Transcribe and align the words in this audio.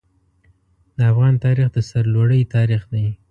د 0.97 0.99
افغان 1.11 1.33
تاریخ 1.45 1.67
د 1.73 1.77
سرلوړۍ 1.89 2.41
تاریخ 2.55 2.81
دی. 2.93 3.05